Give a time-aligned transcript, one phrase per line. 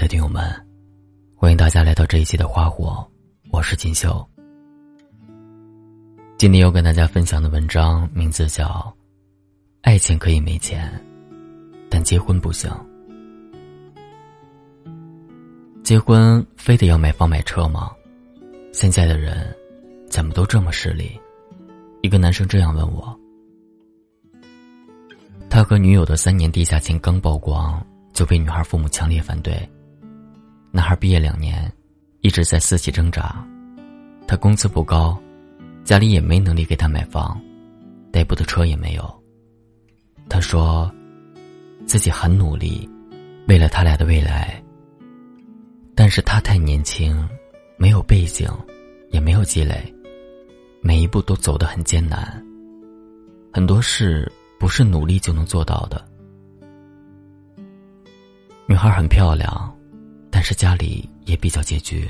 [0.00, 0.42] 的听友们，
[1.36, 3.06] 欢迎大家来到这一期的花火，
[3.50, 4.26] 我是锦绣。
[6.38, 8.64] 今天要跟大家分享的文章名字叫
[9.82, 10.90] 《爱情可以没钱，
[11.90, 12.70] 但结婚不行》。
[15.84, 17.90] 结婚非得要买房买车吗？
[18.72, 19.54] 现在的人
[20.08, 21.10] 怎么都这么势利？
[22.00, 23.14] 一个男生这样问我。
[25.50, 29.54] 他和女友的三年地下情刚曝光，就被女孩父母强烈反对。
[30.72, 31.70] 男孩毕业两年，
[32.20, 33.44] 一直在私企挣扎。
[34.26, 35.20] 他工资不高，
[35.82, 37.40] 家里也没能力给他买房，
[38.12, 39.22] 代步的车也没有。
[40.28, 40.88] 他说，
[41.86, 42.88] 自己很努力，
[43.48, 44.62] 为了他俩的未来。
[45.96, 47.28] 但是他太年轻，
[47.76, 48.48] 没有背景，
[49.10, 49.92] 也没有积累，
[50.80, 52.40] 每一步都走得很艰难。
[53.52, 56.06] 很多事不是努力就能做到的。
[58.66, 59.76] 女孩很漂亮。
[60.40, 62.08] 但是家里也比较拮据，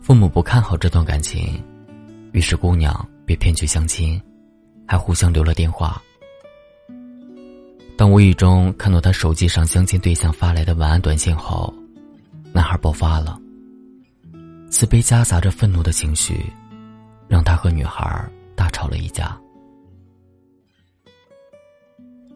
[0.00, 1.62] 父母不看好这段感情，
[2.32, 4.18] 于是姑娘被骗去相亲，
[4.88, 6.02] 还互相留了电话。
[7.98, 11.70] 当无意中看到他手机上相亲对象发来的晚安短信后，
[12.50, 13.38] 男孩爆发了。
[14.70, 16.46] 自卑夹杂着愤怒的情绪，
[17.28, 18.26] 让他和女孩
[18.56, 19.38] 大吵了一架。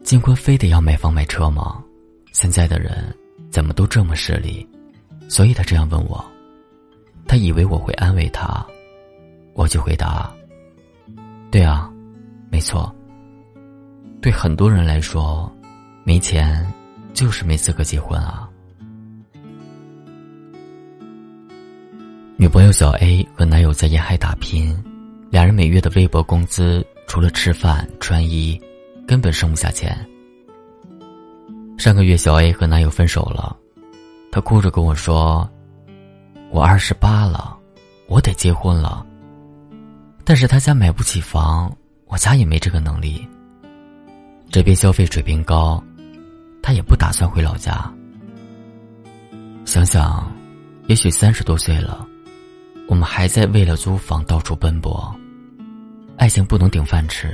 [0.03, 1.83] 结婚非得要买房买车吗？
[2.31, 3.11] 现在的人。
[3.51, 4.67] 怎么都这么势利，
[5.27, 6.23] 所以他这样问我。
[7.27, 8.65] 他以为我会安慰他，
[9.53, 10.31] 我就回答
[11.51, 11.91] ：“对啊，
[12.49, 12.93] 没错。
[14.21, 15.51] 对很多人来说，
[16.03, 16.65] 没钱
[17.13, 18.49] 就是没资格结婚啊。”
[22.35, 24.75] 女朋友小 A 和男友在沿海打拼，
[25.29, 28.59] 两人每月的微薄工资，除了吃饭穿衣，
[29.05, 29.95] 根本剩不下钱。
[31.79, 33.55] 上个月，小 A 和男友分手了，
[34.33, 35.49] 她哭着跟我说
[36.51, 37.57] ：“我二十八了，
[38.07, 39.05] 我得结婚了。
[40.25, 41.73] 但是他家买不起房，
[42.07, 43.25] 我家也没这个能力。
[44.49, 45.81] 这边消费水平高，
[46.61, 47.89] 他也不打算回老家。
[49.63, 50.29] 想想，
[50.87, 52.05] 也许三十多岁了，
[52.89, 55.15] 我们还在为了租房到处奔波，
[56.17, 57.33] 爱情不能顶饭吃。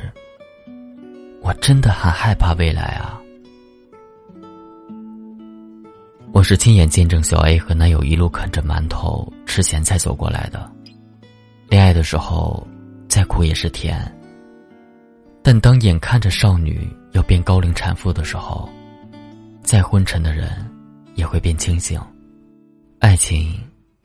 [1.42, 3.20] 我真的很害怕未来啊。”
[6.36, 10.70] 我是亲眼见证小 A 和男友一路啃着馒头吃咸菜走过来的。
[11.70, 12.68] 恋爱的时候，
[13.08, 14.14] 再苦也是甜。
[15.42, 18.68] 但当眼看着少女要变高龄产妇的时候，
[19.64, 20.50] 再昏沉的人
[21.16, 21.98] 也会变清醒，
[23.00, 23.58] 爱情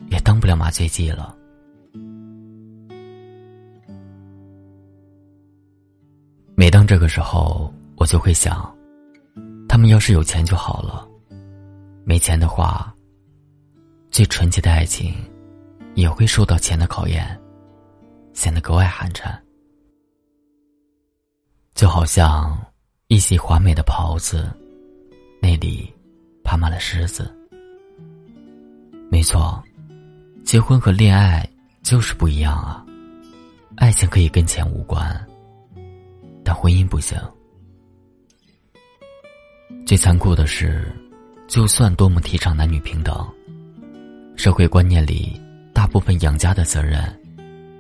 [0.09, 1.35] 也当不了麻醉剂了。
[6.55, 8.73] 每当这个时候，我就会想，
[9.69, 11.10] 他们要是有钱就好了。
[12.05, 12.93] 没钱的话，
[14.11, 15.15] 最纯洁的爱情
[15.95, 17.41] 也会受到钱的考验，
[18.33, 19.39] 显得格外寒碜。
[21.75, 22.59] 就好像
[23.07, 24.51] 一袭华美的袍子，
[25.41, 25.89] 那里
[26.43, 27.33] 爬满了虱子。
[29.11, 29.63] 没错，
[30.45, 31.49] 结婚和恋爱
[31.83, 32.85] 就是不一样啊。
[33.77, 35.27] 爱情可以跟钱无关，
[36.45, 37.19] 但婚姻不行。
[39.87, 40.93] 最残酷的是。
[41.51, 43.29] 就算多么提倡男女平等，
[44.37, 45.33] 社会观念里
[45.73, 47.03] 大部分养家的责任，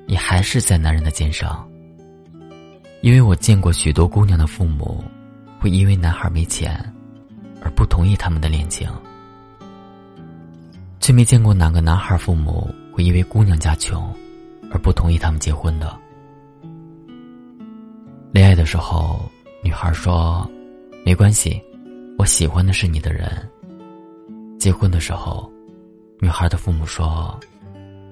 [0.08, 1.64] 也还是在男人的肩上。
[3.00, 5.04] 因为我见过许多姑娘的父母，
[5.60, 6.76] 会因为男孩没钱，
[7.62, 8.90] 而不同意他们的恋情，
[10.98, 14.12] 却没见过哪个男孩父母会因为姑娘家穷，
[14.72, 15.96] 而不同意他们结婚的。
[18.32, 19.30] 恋爱的时候，
[19.62, 20.44] 女孩说
[21.06, 21.62] ：“没关系，
[22.18, 23.30] 我喜欢的是你的人。”
[24.60, 25.50] 结婚的时候，
[26.20, 27.34] 女孩的父母说：“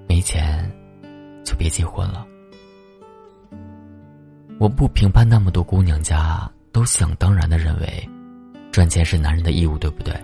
[0.08, 0.66] 没钱，
[1.44, 2.26] 就别结婚了。”
[4.58, 8.08] 我不评判那么多姑娘家都想当然的认为，
[8.72, 10.14] 赚钱是男人的义务，对不对？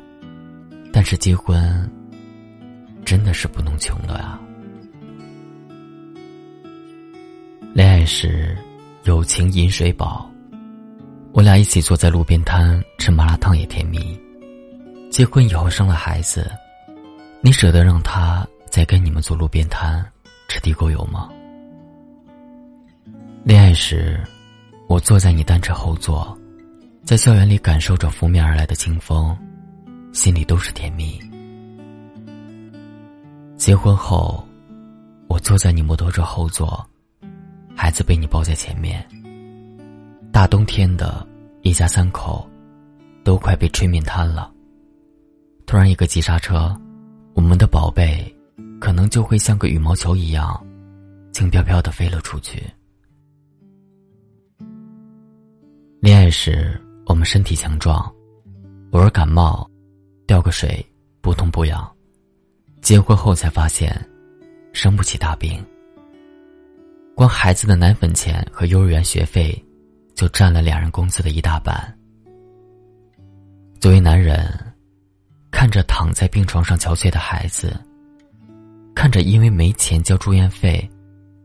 [0.90, 1.90] 但是结婚
[3.04, 4.40] 真的是不能穷的呀。
[7.74, 8.56] 恋爱时，
[9.02, 10.30] 友情饮水饱，
[11.34, 14.18] 我俩一起坐在路边摊吃麻辣烫也甜蜜。
[15.14, 16.50] 结婚以后生了孩子，
[17.40, 20.04] 你舍得让他再跟你们坐路边摊
[20.48, 21.30] 吃地沟油吗？
[23.44, 24.20] 恋爱时，
[24.88, 26.36] 我坐在你单车后座，
[27.04, 29.38] 在校园里感受着拂面而来的清风，
[30.12, 31.16] 心里都是甜蜜。
[33.56, 34.44] 结婚后，
[35.28, 36.84] 我坐在你摩托车后座，
[37.76, 39.06] 孩子被你抱在前面。
[40.32, 41.24] 大冬天的，
[41.62, 42.44] 一家三口
[43.22, 44.50] 都快被吹面瘫了。
[45.66, 46.74] 突然一个急刹车，
[47.34, 48.32] 我们的宝贝
[48.80, 50.64] 可能就会像个羽毛球一样，
[51.32, 52.62] 轻飘飘的飞了出去。
[56.00, 58.12] 恋爱时，我们身体强壮，
[58.92, 59.68] 偶尔感冒，
[60.26, 60.84] 掉个水
[61.22, 61.82] 不痛不痒；
[62.82, 63.90] 结婚后才发现，
[64.72, 65.64] 生不起大病。
[67.14, 69.64] 光孩子的奶粉钱和幼儿园学费，
[70.14, 71.98] 就占了两人工资的一大半。
[73.80, 74.46] 作为男人，
[75.54, 77.80] 看着躺在病床上憔悴的孩子，
[78.92, 80.90] 看着因为没钱交住院费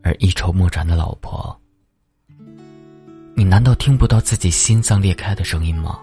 [0.02, 1.56] 而一筹莫展的老婆。
[3.36, 6.00] 你难道听不到自己心脏裂开的声音吗？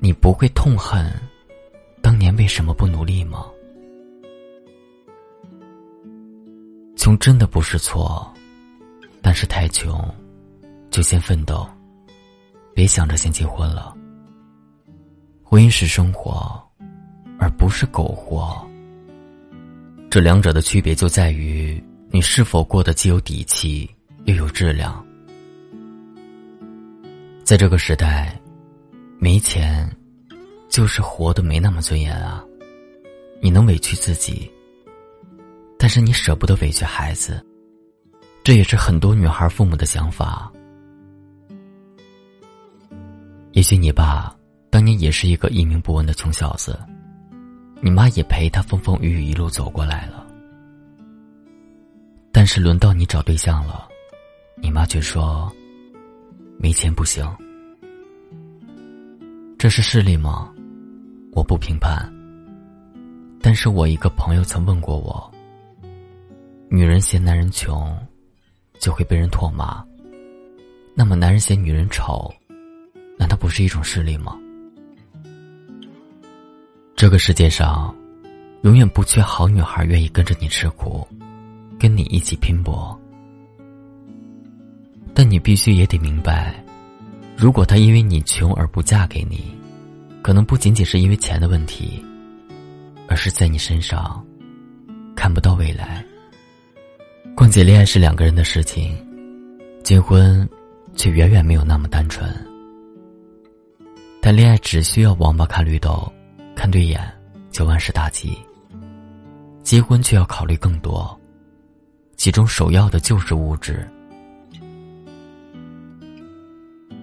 [0.00, 1.08] 你不会痛恨
[2.02, 3.46] 当年为什么不努力吗？
[6.96, 8.28] 穷真的不是错，
[9.22, 10.04] 但是太穷，
[10.90, 11.64] 就先奋斗，
[12.74, 13.96] 别想着先结婚了。
[15.56, 16.62] 婚姻是生活，
[17.38, 18.62] 而不是苟活。
[20.10, 23.90] 这两者的区别就在于你是否过得既有底气
[24.26, 25.02] 又有质量。
[27.42, 28.38] 在这个时代，
[29.18, 29.90] 没钱，
[30.68, 32.44] 就是活得没那么尊严啊！
[33.40, 34.52] 你能委屈自己，
[35.78, 37.42] 但是你舍不得委屈孩子，
[38.44, 40.52] 这也是很多女孩父母的想法。
[43.52, 44.36] 也许你爸
[44.76, 46.78] 当年也是一个一命不稳的穷小子，
[47.80, 50.26] 你妈也陪他风风雨雨一路走过来了，
[52.30, 53.88] 但是轮到你找对象了，
[54.56, 55.50] 你妈却说。
[56.58, 57.26] 没钱不行，
[59.56, 60.52] 这是势利吗？
[61.32, 62.06] 我不评判。
[63.40, 65.32] 但是我一个朋友曾问过我：
[66.68, 67.98] 女人嫌男人穷，
[68.78, 69.82] 就会被人唾骂；
[70.94, 72.30] 那么男人嫌女人丑，
[73.18, 74.38] 难道不是一种势利吗？
[76.96, 77.94] 这个世界上，
[78.62, 81.06] 永远不缺好女孩愿意跟着你吃苦，
[81.78, 82.98] 跟你一起拼搏。
[85.12, 86.54] 但你必须也得明白，
[87.36, 89.54] 如果她因为你穷而不嫁给你，
[90.22, 92.02] 可能不仅仅是因为钱的问题，
[93.08, 94.24] 而是在你身上
[95.14, 96.02] 看不到未来。
[97.34, 98.96] 况且，恋爱是两个人的事情，
[99.84, 100.48] 结婚
[100.94, 102.26] 却远远没有那么单纯。
[104.22, 106.10] 谈恋爱只需要王八看绿豆，
[106.56, 107.00] 看对眼
[107.52, 108.36] 就万事大吉。
[109.62, 111.16] 结婚却要考虑更多，
[112.16, 113.86] 其中首要的就是物质。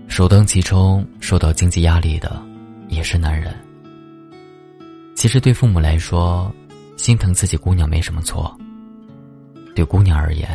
[0.08, 2.42] 首当其冲受到经济压力的，
[2.88, 3.54] 也是男人。
[5.16, 6.54] 其实对父母来说，
[6.98, 8.56] 心疼自己姑娘没什么错。
[9.76, 10.48] 对姑娘而言，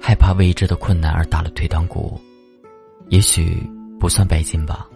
[0.00, 2.20] 害怕未知的困难而打了退堂鼓，
[3.08, 3.62] 也许
[3.98, 4.86] 不算拜金吧。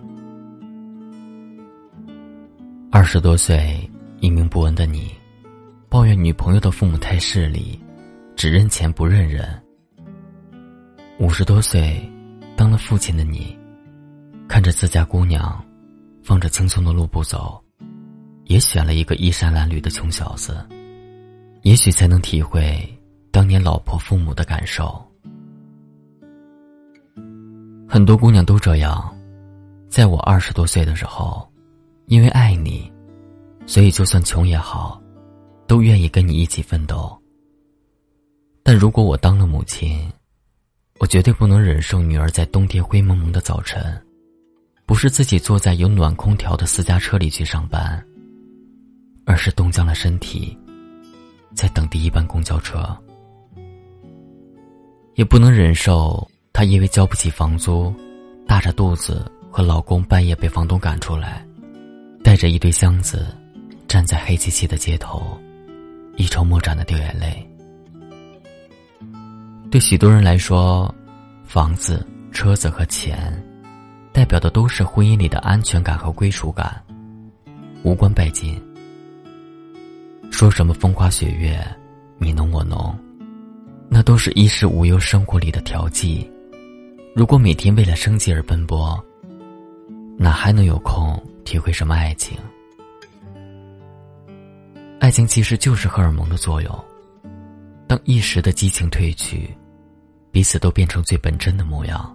[2.97, 5.13] 二十多岁一命不稳的你，
[5.89, 7.77] 抱怨女朋友的父母太势利，
[8.37, 9.61] 只认钱不认人。
[11.19, 12.01] 五十多岁。
[12.57, 13.59] 当了父亲的你，
[14.47, 15.61] 看着自家姑娘，
[16.23, 17.61] 放着轻松的路不走，
[18.45, 20.65] 也选了一个衣衫褴褛的穷小子，
[21.63, 22.79] 也许才能体会
[23.33, 25.05] 当年老婆父母的感受。
[27.89, 29.13] 很多姑娘都这样，
[29.89, 31.45] 在我二十多岁的时候，
[32.07, 32.91] 因为爱你，
[33.67, 35.01] 所以就算穷也好，
[35.67, 37.17] 都愿意跟你一起奋斗。
[38.63, 40.11] 但如果我当了母亲，
[40.99, 44.01] 我绝对不能忍受女儿在冬天灰蒙蒙的早晨，
[44.87, 48.05] 不是自己坐在有暖空调的私家车里去上班，
[49.27, 50.57] 而是冻僵了身体，
[51.55, 52.85] 在等第一班公交车。
[55.15, 57.95] 也不能忍受她因为交不起房租，
[58.47, 61.47] 大着肚子和老公半夜被房东赶出来，
[62.25, 63.27] 带着一堆箱子，
[63.87, 65.39] 站在黑漆漆的街头，
[66.17, 67.47] 一筹莫展的掉眼泪。
[69.71, 70.93] 对许多人来说，
[71.45, 73.31] 房子、车子和钱，
[74.11, 76.83] 代表的都是婚姻里的安全感和归属感，
[77.83, 78.59] 无关拜金。
[80.31, 81.63] 说什么风花雪月，
[82.17, 82.99] 你侬我侬，
[83.91, 86.29] 那都是衣食无忧生活里的调剂。
[87.15, 88.99] 如果每天为了生计而奔波，
[90.17, 92.37] 哪还能有空体会什么爱情？
[94.99, 96.85] 爱情其实就是荷尔蒙的作用，
[97.87, 99.49] 当一时的激情褪去。
[100.33, 102.13] 彼此都变成最本真的模样，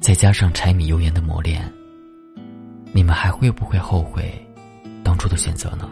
[0.00, 1.70] 再加上柴米油盐的磨练，
[2.90, 4.32] 你们还会不会后悔
[5.04, 5.90] 当初的选择呢？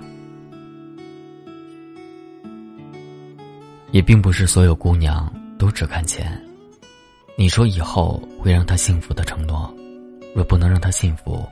[3.91, 6.43] 也并不是所有姑娘都只看钱。
[7.37, 9.71] 你说以后会让她幸福的承诺，
[10.35, 11.47] 若不能让她幸福，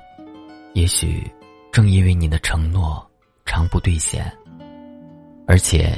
[0.74, 1.28] 也许
[1.72, 3.04] 正因为你的承诺
[3.44, 4.30] 常不兑现，
[5.46, 5.96] 而且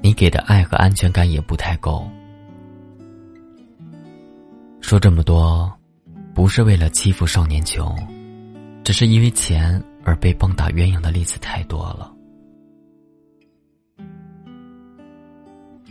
[0.00, 2.08] 你给的爱和安全感也不太够。
[4.80, 5.72] 说这么多，
[6.34, 7.96] 不是为了欺负少年穷，
[8.82, 12.12] 只是因为钱而被棒打鸳鸯的例子太多了。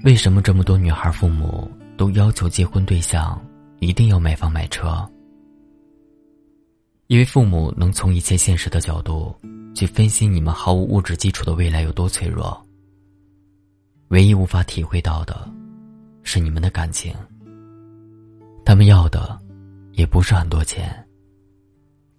[0.03, 3.41] 为什么这么多女孩父母都要求结婚对象
[3.79, 5.09] 一定要买房买车？
[7.07, 9.35] 因为父母能从一切现实的角度
[9.75, 12.59] 去分析你们毫无物质基础的未来有多脆弱。
[14.09, 15.51] 唯一无法体会到的，
[16.23, 17.13] 是你们的感情。
[18.65, 19.39] 他们要的，
[19.91, 21.05] 也不是很多钱，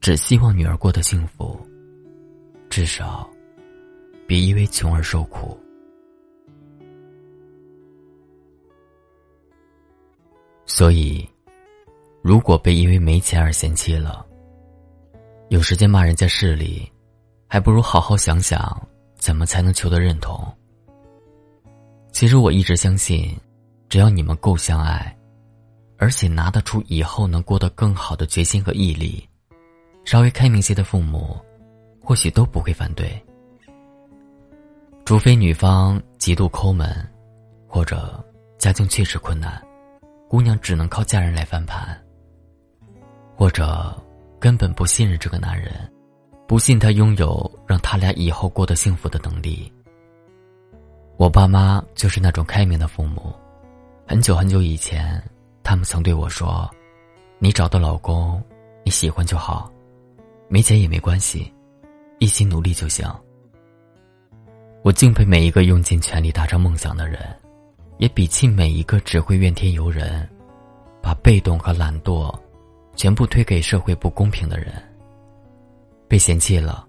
[0.01, 1.59] 只希望女儿过得幸福，
[2.69, 3.29] 至少，
[4.27, 5.59] 别因为穷而受苦。
[10.67, 11.27] 所以，
[12.23, 14.27] 如果被因为没钱而嫌弃了，
[15.49, 16.91] 有时间骂人家势利，
[17.47, 20.47] 还不如好好想想怎么才能求得认同。
[22.13, 23.37] 其实我一直相信，
[23.89, 25.17] 只要你们够相爱，
[25.99, 29.29] 而且拿得出以后能过得更好的决心和毅力，
[30.05, 31.39] 稍微开明些的父母，
[32.01, 33.23] 或许都不会反对。
[35.05, 36.89] 除非女方极度抠门，
[37.69, 38.25] 或者
[38.59, 39.63] 家境确实困难。
[40.29, 42.01] 姑娘只能靠嫁人来翻盘，
[43.37, 43.97] 或者
[44.45, 45.73] 根本不信任这个男人，
[46.47, 49.73] 不信他拥有让他俩以后过得幸福的能力。
[51.17, 53.33] 我爸妈就是那种开明的父母，
[54.07, 55.19] 很久很久以前，
[55.63, 56.71] 他们曾对我说
[57.41, 58.39] ：“你找到老公，
[58.85, 59.73] 你喜欢就好，
[60.47, 61.51] 没钱也没关系，
[62.19, 63.11] 一心努力就行。”
[64.85, 67.19] 我敬佩每一个用尽全力达成梦想的人。
[67.97, 70.29] 也鄙弃每一个只会怨天尤人、
[71.01, 72.31] 把被动和懒惰
[72.97, 74.73] 全部推给社会不公平的人。
[76.09, 76.87] 被嫌弃了，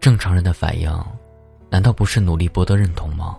[0.00, 0.90] 正常人的反应，
[1.70, 3.38] 难道不是努力博得认同吗？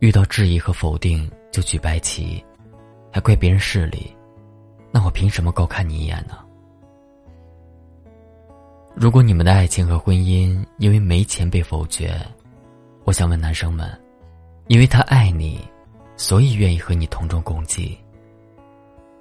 [0.00, 2.44] 遇到质疑和否定就举白旗，
[3.12, 4.14] 还怪别人势利，
[4.92, 6.38] 那我凭什么高看你一眼呢？
[8.94, 12.18] 如果你们的爱情和婚姻因为没钱被否决，
[13.04, 13.90] 我想问男生们。
[14.68, 15.60] 因为他爱你，
[16.16, 17.96] 所以愿意和你同舟共济。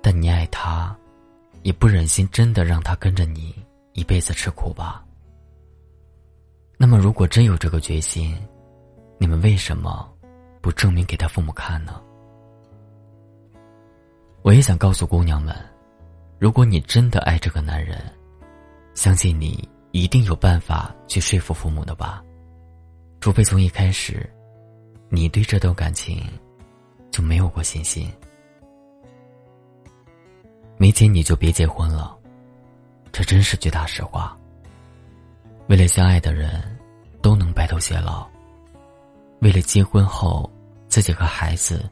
[0.06, 0.96] 但你爱他，
[1.64, 3.56] 也不忍心真的让他跟着你
[3.94, 5.04] 一辈子吃苦吧？
[6.78, 8.38] 那么，如果真有这个决心，
[9.18, 10.08] 你们为什么
[10.62, 12.00] 不证明给他父母看呢？
[14.44, 15.56] 我也想告诉姑娘们，
[16.38, 18.00] 如果你真的爱这个男人，
[18.94, 22.24] 相信你一定有办法去说服父母的吧？
[23.22, 24.24] 除非从一开始。
[25.10, 26.24] 你对这段感情
[27.10, 28.08] 就没有过信心？
[30.78, 32.16] 没钱你就别结婚了，
[33.12, 34.36] 这真是句大实话。
[35.68, 36.62] 为了相爱的人，
[37.22, 38.28] 都能白头偕老；
[39.40, 40.50] 为了结婚后
[40.88, 41.90] 自己和孩子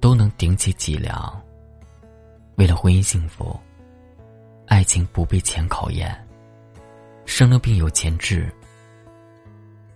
[0.00, 1.30] 都能顶起脊梁；
[2.56, 3.58] 为了婚姻幸福，
[4.66, 6.14] 爱情不被钱考验，
[7.24, 8.52] 生了病有钱治，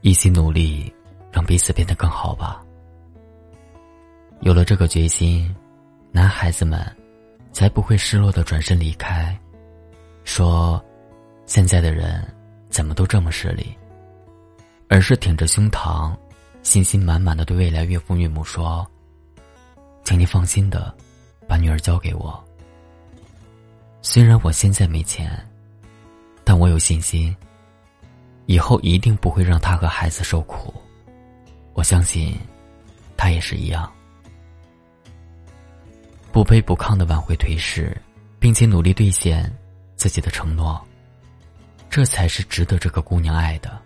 [0.01, 0.93] 一起努力。
[1.35, 2.65] 让彼此变得更好吧。
[4.43, 5.53] 有了这个决心，
[6.13, 6.81] 男孩子们
[7.55, 9.35] 才不会失落的转身离开，
[10.25, 10.85] 说
[11.47, 12.27] ：“现在的人
[12.69, 13.75] 怎么都这么势利。”
[14.91, 16.15] 而是挺着胸膛，
[16.63, 18.87] 信心满满的对未来岳父岳母说
[20.05, 20.95] ：“请您放心的
[21.49, 22.43] 把女儿交给我。
[24.03, 25.31] 虽然我现在没钱，
[26.43, 27.35] 但我有信心，
[28.47, 30.75] 以后一定不会让他和孩子受苦。”
[31.73, 32.37] 我相信，
[33.17, 33.91] 他也是一样，
[36.35, 37.97] 不卑不亢的挽回颓势，
[38.41, 39.49] 并且努力兑现
[39.95, 40.85] 自己的承诺，
[41.89, 43.81] 这才是值得这个姑娘爱的，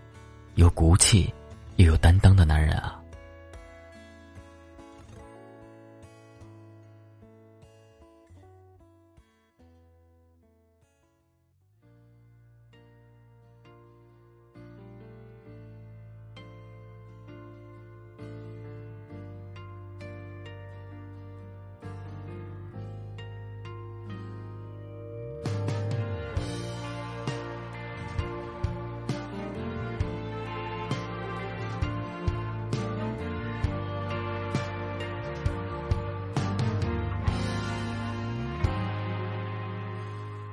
[0.55, 1.31] 有骨气
[1.75, 2.98] 又有担当的男人啊。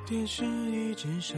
[0.09, 1.37] 电视一直闪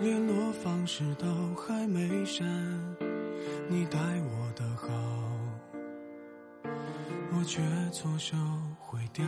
[0.00, 2.48] 联络方式都还没删
[3.68, 4.88] 你待我的好。
[7.36, 7.60] 我却
[7.92, 8.34] 错手
[8.78, 9.22] 毁掉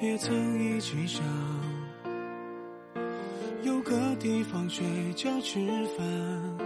[0.00, 1.22] 也曾一起想
[3.62, 5.58] 有个地方睡觉吃
[5.98, 6.58] 饭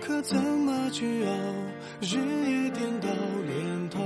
[0.00, 1.32] 可怎么去熬
[2.00, 3.08] 日夜颠倒
[3.46, 4.05] 连头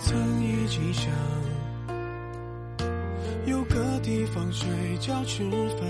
[0.00, 1.12] 曾一起想
[3.46, 5.80] 有个地方睡觉吃饭，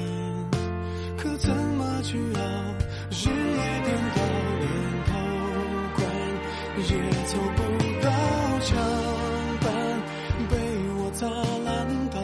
[1.18, 2.40] 可怎么去熬？
[3.10, 4.20] 日夜颠倒，
[4.60, 4.66] 连
[5.04, 5.10] 头
[5.96, 6.00] 光
[6.78, 6.90] 也
[7.26, 7.58] 凑不
[8.02, 8.06] 到
[8.60, 8.68] 墙
[9.60, 9.66] 板，
[10.48, 10.52] 被
[10.96, 11.26] 我砸
[11.64, 11.68] 烂
[12.10, 12.18] 到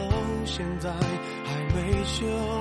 [0.47, 2.54] 现在还没修。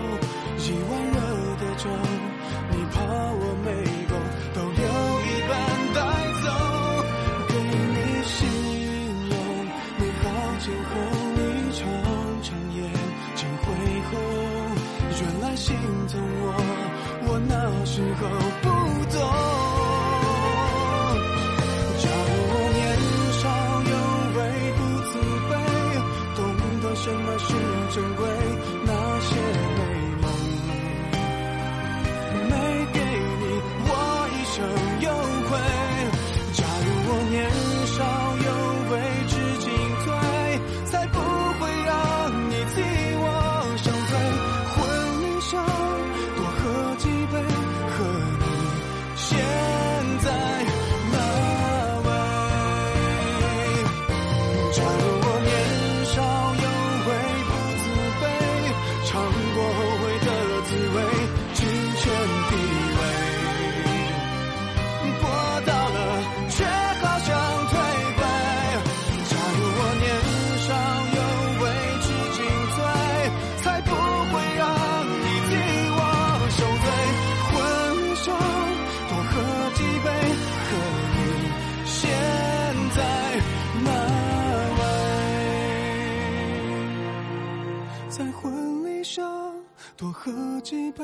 [90.63, 91.03] 几杯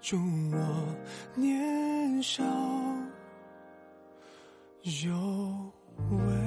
[0.00, 0.16] 祝
[0.52, 0.96] 我
[1.34, 2.44] 年少
[4.82, 5.72] 有
[6.10, 6.39] 为。